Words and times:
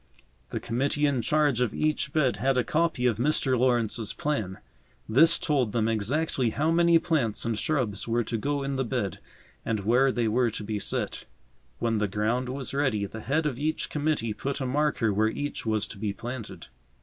The 0.49 0.59
committee 0.59 1.05
in 1.05 1.21
charge 1.21 1.61
of 1.61 1.75
each 1.75 2.11
bed 2.11 2.37
had 2.37 2.57
a 2.57 2.63
copy 2.63 3.05
of 3.05 3.17
Mr. 3.17 3.55
Lawrence's 3.55 4.13
plan. 4.13 4.57
This 5.07 5.37
told 5.37 5.73
them 5.73 5.87
exactly 5.87 6.49
how 6.49 6.71
many 6.71 6.97
plants 6.97 7.45
and 7.45 7.55
shrubs 7.55 8.07
were 8.07 8.23
to 8.23 8.35
go 8.35 8.63
in 8.63 8.77
the 8.77 8.83
bed 8.83 9.19
and 9.63 9.81
where 9.81 10.11
they 10.11 10.27
were 10.27 10.49
to 10.49 10.63
be 10.63 10.79
set. 10.79 11.25
When 11.77 11.99
the 11.99 12.07
ground 12.07 12.49
was 12.49 12.73
ready 12.73 13.05
the 13.05 13.21
head 13.21 13.45
of 13.45 13.59
each 13.59 13.91
committee 13.91 14.33
put 14.33 14.59
a 14.59 14.65
marker 14.65 15.13
where 15.13 15.27
each 15.29 15.67
was 15.67 15.87
to 15.89 15.99
be 15.99 16.13
planted. 16.13 16.65